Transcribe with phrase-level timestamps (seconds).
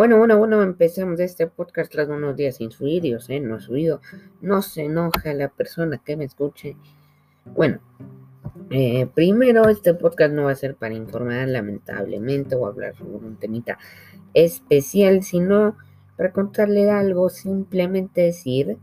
[0.00, 3.60] Bueno, bueno, bueno, empezamos este podcast tras unos días sin subir, yo sé, no he
[3.60, 4.00] subido,
[4.40, 6.74] no se enoja la persona que me escuche.
[7.44, 7.80] Bueno,
[8.70, 13.36] eh, primero este podcast no va a ser para informar lamentablemente o hablar sobre un
[13.36, 13.76] temita
[14.32, 15.76] especial, sino
[16.16, 18.78] para contarle algo, simplemente decir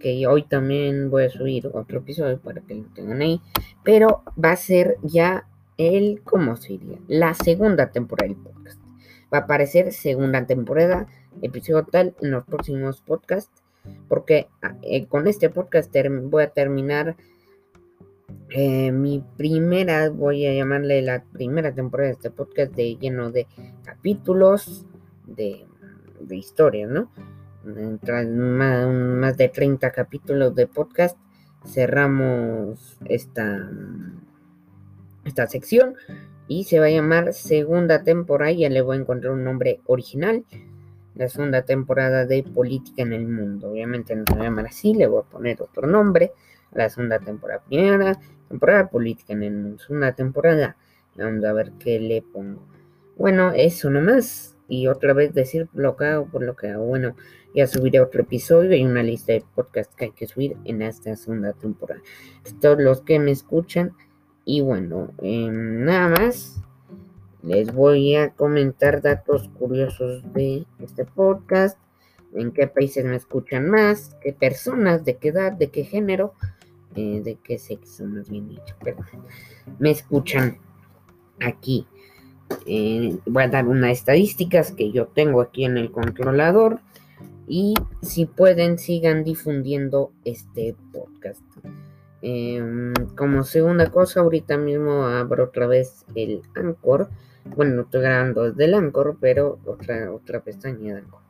[0.00, 3.42] que hoy también voy a subir otro episodio para que lo tengan ahí,
[3.84, 5.46] pero va a ser ya
[5.76, 6.96] el, ¿cómo se diría?
[7.08, 8.85] La segunda temporada del podcast
[9.32, 11.06] va a aparecer segunda temporada,
[11.42, 13.62] episodio tal en los próximos podcasts,
[14.08, 17.16] porque ah, eh, con este podcast voy a terminar
[18.50, 23.46] eh, mi primera, voy a llamarle la primera temporada de este podcast de lleno de
[23.84, 24.86] capítulos,
[25.26, 25.66] de,
[26.20, 27.10] de historias, ¿no?
[28.02, 31.18] Tras más, más de 30 capítulos de podcast,
[31.66, 33.68] cerramos esta,
[35.24, 35.96] esta sección
[36.48, 40.44] y se va a llamar segunda temporada, ya le voy a encontrar un nombre original,
[41.14, 43.70] la segunda temporada de Política en el Mundo.
[43.70, 46.32] Obviamente no se va a llamar así, le voy a poner otro nombre,
[46.72, 50.76] la segunda temporada, primera temporada Política en el Mundo, segunda temporada,
[51.16, 52.62] vamos a ver qué le pongo.
[53.16, 54.52] Bueno, eso nomás.
[54.68, 56.84] Y otra vez decir lo que hago por lo que hago.
[56.84, 57.16] Bueno,
[57.54, 61.14] ya subiré otro episodio y una lista de podcasts que hay que subir en esta
[61.16, 62.02] segunda temporada.
[62.60, 63.92] Todos los que me escuchan,
[64.46, 66.62] y bueno, em, nada más.
[67.42, 71.78] Les voy a comentar datos curiosos de este podcast.
[72.32, 76.34] En qué países me escuchan más, qué personas, de qué edad, de qué género,
[76.94, 78.74] eh, de qué sexo, más bien dicho.
[78.82, 78.98] Pero
[79.78, 80.58] me escuchan
[81.40, 81.86] aquí.
[82.66, 86.80] Eh, voy a dar unas estadísticas que yo tengo aquí en el controlador.
[87.48, 91.42] Y si pueden, sigan difundiendo este podcast.
[92.22, 97.08] Em, como segunda cosa, ahorita mismo abro otra vez el Anchor.
[97.56, 101.20] Bueno, no estoy grabando desde el Anchor, pero otra, otra pestaña de Anchor.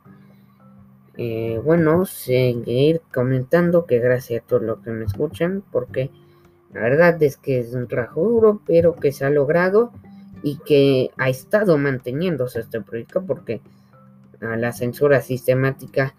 [1.19, 6.11] Eh, bueno, seguir comentando que gracias a todos los que me escuchan, porque
[6.73, 9.93] la verdad es que es un trabajo duro, pero que se ha logrado
[10.43, 13.63] y que ha estado manteniéndose este proyecto, porque
[14.43, 16.15] a la censura sistemática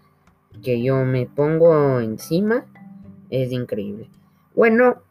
[0.62, 2.66] que yo me pongo encima
[3.30, 4.10] es increíble.
[4.58, 5.02] Bueno,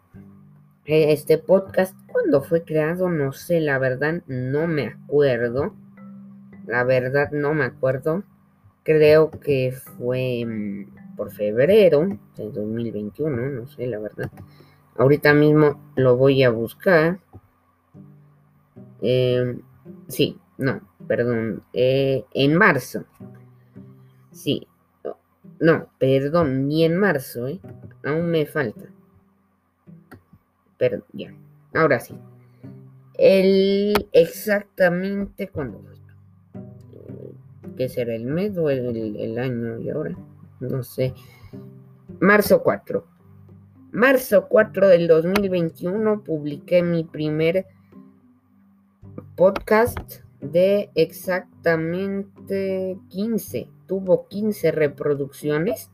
[0.84, 5.74] este podcast, cuando fue creado, no sé, la verdad no me acuerdo.
[6.66, 8.24] La verdad no me acuerdo.
[8.84, 14.30] Creo que fue mm, por febrero de 2021, no sé, la verdad.
[14.98, 17.22] Ahorita mismo lo voy a buscar.
[19.02, 19.62] Em,
[20.10, 21.64] sí, no, perdón.
[21.72, 23.06] Eh, en marzo.
[24.30, 24.68] Sí.
[25.62, 27.62] No, perdón, ni en marzo, ¿eh?
[28.04, 28.90] Aún me falta.
[30.78, 31.34] Pero ya,
[31.74, 32.16] ahora sí.
[33.18, 35.82] El exactamente cuando.
[37.76, 40.18] ¿Qué será el mes o el, año y ahora?
[40.60, 41.14] No sé.
[42.20, 43.06] Marzo 4.
[43.92, 47.68] Marzo 4 del 2021 publiqué mi primer
[49.36, 53.70] podcast de exactamente 15.
[53.86, 55.92] Tuvo 15 reproducciones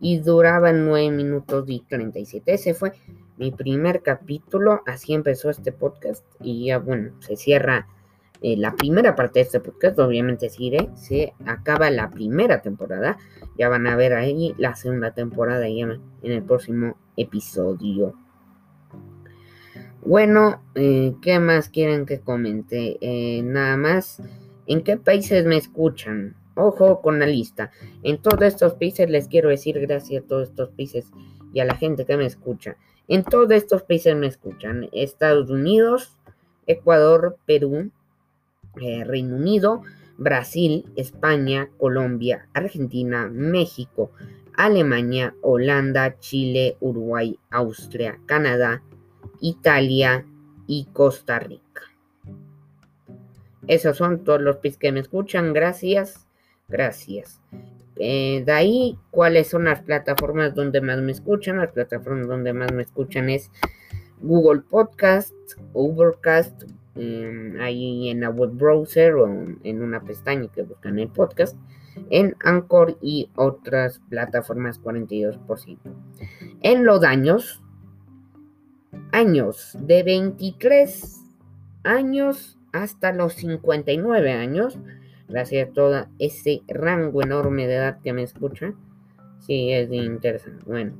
[0.00, 2.54] y duraba 9 minutos y 37.
[2.54, 2.92] Ese fue
[3.36, 4.82] mi primer capítulo.
[4.86, 6.24] Así empezó este podcast.
[6.40, 7.88] Y ya, bueno, se cierra
[8.40, 9.98] eh, la primera parte de este podcast.
[9.98, 13.18] Obviamente, se acaba la primera temporada.
[13.58, 18.14] Ya van a ver ahí la segunda temporada ya en el próximo episodio.
[20.04, 22.98] Bueno, eh, ¿qué más quieren que comente?
[23.00, 24.22] Eh, nada más.
[24.66, 26.36] ¿En qué países me escuchan?
[26.58, 27.70] Ojo con la lista.
[28.02, 31.06] En todos estos países les quiero decir gracias a todos estos países
[31.54, 32.76] y a la gente que me escucha.
[33.06, 34.88] En todos estos países me escuchan.
[34.90, 36.18] Estados Unidos,
[36.66, 37.92] Ecuador, Perú,
[38.80, 39.82] eh, Reino Unido,
[40.16, 44.10] Brasil, España, Colombia, Argentina, México,
[44.56, 48.82] Alemania, Holanda, Chile, Uruguay, Austria, Canadá,
[49.40, 50.26] Italia
[50.66, 51.82] y Costa Rica.
[53.68, 55.52] Esos son todos los países que me escuchan.
[55.52, 56.27] Gracias.
[56.68, 57.40] Gracias.
[57.96, 61.56] Eh, de ahí, ¿cuáles son las plataformas donde más me escuchan?
[61.56, 63.50] Las plataformas donde más me escuchan es
[64.20, 65.34] Google Podcast,
[65.72, 69.26] Overcast, em, ahí en la web browser o
[69.62, 71.56] en una pestaña que buscan el podcast,
[72.10, 75.94] en Anchor y otras plataformas 42%.
[76.60, 77.62] En los años,
[79.10, 81.24] años de 23
[81.82, 84.78] años hasta los 59 años,
[85.28, 88.74] gracias a todo ese rango enorme de edad que me escucha.
[89.40, 90.64] Sí, es interesante.
[90.66, 90.92] Bueno,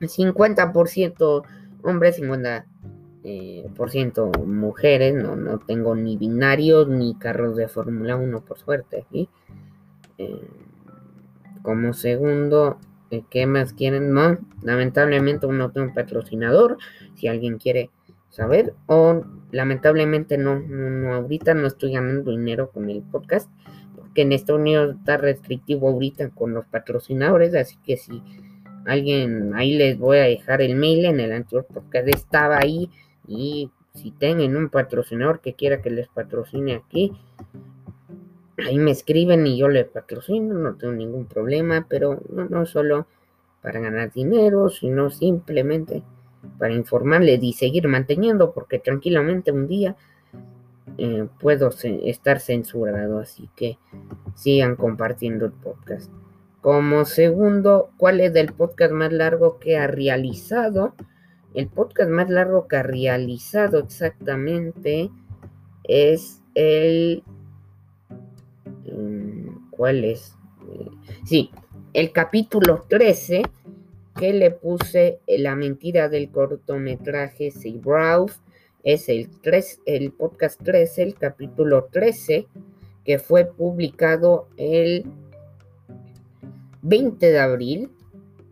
[0.00, 1.42] 50%
[1.82, 2.64] hombres, 50%
[3.24, 5.14] eh, por ciento mujeres.
[5.14, 9.06] No, no tengo ni binarios ni carros de Fórmula 1, por suerte.
[10.18, 10.48] Eh,
[11.62, 12.78] como segundo,
[13.10, 14.12] eh, ¿qué más quieren?
[14.12, 16.78] No, lamentablemente no tengo un patrocinador.
[17.14, 17.90] Si alguien quiere
[18.34, 19.22] saber, o
[19.52, 23.48] lamentablemente no, no, ahorita no estoy ganando dinero con el podcast,
[23.96, 28.20] porque en Estados Unidos está restrictivo ahorita con los patrocinadores, así que si
[28.86, 32.90] alguien, ahí les voy a dejar el mail en el anterior podcast, estaba ahí
[33.28, 37.12] y si tienen un patrocinador que quiera que les patrocine aquí,
[38.66, 43.06] ahí me escriben y yo les patrocino, no tengo ningún problema, pero no, no solo
[43.62, 46.02] para ganar dinero, sino simplemente
[46.58, 49.96] para informarles y seguir manteniendo, porque tranquilamente un día
[50.98, 51.70] eh, puedo
[52.04, 53.78] estar censurado, así que
[54.34, 56.10] sigan compartiendo el podcast.
[56.60, 60.94] Como segundo, ¿cuál es el podcast más largo que ha realizado?
[61.52, 65.10] El podcast más largo que ha realizado exactamente
[65.84, 67.22] es el...
[68.86, 70.36] Mm, ¿Cuál es?
[70.68, 70.88] Eh,
[71.24, 71.50] sí,
[71.92, 73.42] el capítulo 13
[74.18, 77.52] que le puse la mentira del cortometraje
[77.82, 78.30] Brow
[78.82, 82.46] es el, 3, el podcast 13, el capítulo 13,
[83.04, 85.04] que fue publicado el
[86.82, 87.90] 20 de abril.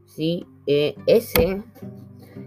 [0.06, 0.46] ¿sí?
[0.66, 1.62] Eh, ese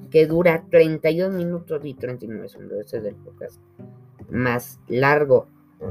[0.10, 2.80] que dura 32 minutos y 39 segundos.
[2.80, 3.60] Ese es el podcast
[4.30, 5.48] más largo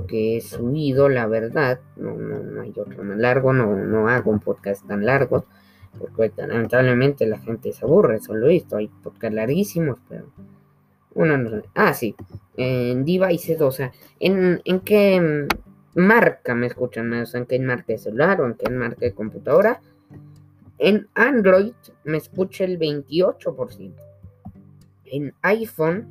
[0.08, 1.80] que he subido, la verdad.
[1.96, 5.46] No, no, no hay otro más largo, no, no hago un podcast tan largo
[5.98, 10.26] porque lamentablemente la gente se aburre, solo esto, hay podcast larguísimos, pero
[11.14, 12.14] uno no Ah, sí,
[12.56, 15.46] en devices, o sea, ¿en, en qué
[15.94, 17.34] marca me escuchan más?
[17.34, 19.80] ¿En qué marca de celular o en qué marca de computadora?
[20.78, 21.72] En Android
[22.04, 23.94] me escucha el 28%,
[25.04, 26.06] en iPhone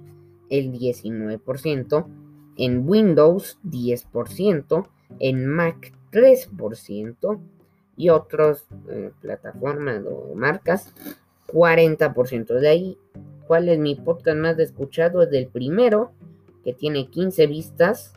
[0.50, 2.06] el 19%,
[2.58, 4.88] en Windows 10%,
[5.20, 7.40] en Mac 3%,
[7.96, 10.94] y otras eh, plataformas o marcas,
[11.48, 12.60] 40%.
[12.60, 12.98] De ahí,
[13.48, 15.24] ¿cuál es mi podcast más escuchado?
[15.24, 16.12] Es del primero,
[16.64, 18.14] que tiene 15 vistas,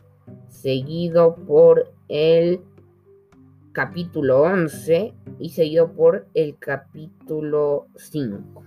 [0.49, 2.61] seguido por el
[3.71, 8.63] capítulo 11 y seguido por el capítulo 5.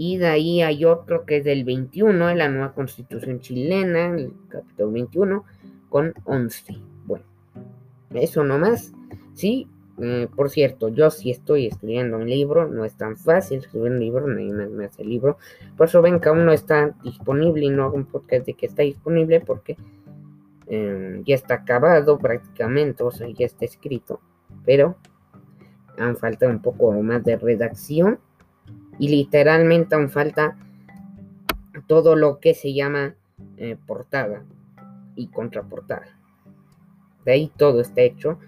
[0.00, 4.92] Y de ahí hay otro que es del 21, la nueva constitución chilena, el capítulo
[4.92, 5.44] 21,
[5.88, 6.78] con 11.
[7.04, 7.24] Bueno,
[8.14, 8.92] eso nomás.
[9.38, 9.68] Sí,
[10.00, 14.00] eh, por cierto, yo sí estoy escribiendo un libro, no es tan fácil escribir un
[14.00, 15.38] libro, nadie más me hace libro.
[15.76, 18.66] Por eso ven que aún no está disponible y no hago un podcast de que
[18.66, 19.76] está disponible porque
[20.66, 24.20] em, ya está acabado prácticamente, o sea, ya está escrito.
[24.64, 24.96] Pero
[25.96, 28.18] aún falta un poco más de redacción
[28.98, 30.58] y literalmente aún falta
[31.86, 33.14] todo lo que se llama
[33.56, 34.42] eh, portada
[35.14, 36.18] y contraportada.
[37.24, 38.40] De ahí todo está hecho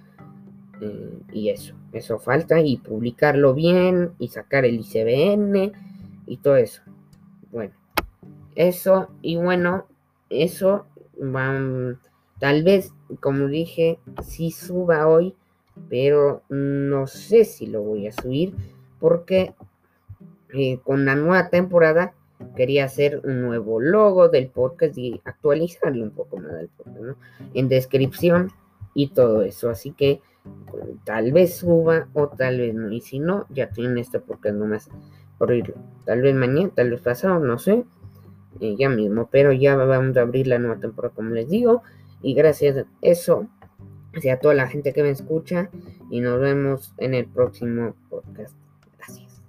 [0.80, 5.72] eh, y eso, eso falta y publicarlo bien y sacar el ICBN
[6.26, 6.82] y todo eso.
[7.50, 7.74] Bueno,
[8.54, 9.86] eso y bueno,
[10.30, 10.86] eso
[11.18, 11.98] van,
[12.38, 15.34] tal vez, como dije, sí suba hoy,
[15.88, 18.54] pero no sé si lo voy a subir
[18.98, 19.54] porque
[20.52, 22.14] eh, con la nueva temporada
[22.56, 27.16] quería hacer un nuevo logo del podcast y actualizarlo un poco más del podcast, ¿no?
[27.54, 28.50] En descripción
[28.94, 29.68] y todo eso.
[29.68, 30.20] Así que
[31.04, 32.90] tal vez suba o tal vez no.
[32.92, 34.88] Y si no, ya tienen esto porque nomás
[35.38, 35.74] por oírlo.
[36.04, 37.84] Tal vez mañana, tal vez pasado, no sé.
[38.60, 41.82] Eh, ya mismo, pero ya vamos a abrir la nueva temporada, como les digo.
[42.22, 43.48] Y gracias a eso,
[44.30, 45.70] a toda la gente que me escucha.
[46.10, 48.56] Y nos vemos en el próximo podcast.
[48.98, 49.42] Gracias.